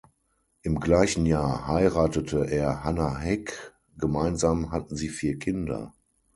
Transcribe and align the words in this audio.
Im 0.63 0.79
gleichen 0.79 1.27
Jahr 1.27 1.67
heiratete 1.67 2.49
er 2.49 2.83
Hanna 2.83 3.17
Heck; 3.19 3.75
gemeinsam 3.99 4.71
hatten 4.71 4.95
sie 4.95 5.09
vier 5.09 5.37
Kinder. 5.37 5.93